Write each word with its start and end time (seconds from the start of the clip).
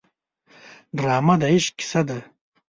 ډرامه 0.97 1.35
د 1.41 1.43
عشق 1.53 1.73
کیسه 1.79 2.01
ده 2.07 2.19